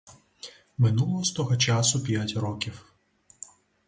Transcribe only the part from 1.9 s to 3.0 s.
п'ять років.